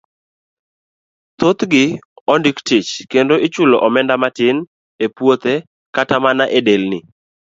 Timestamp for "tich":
2.69-2.89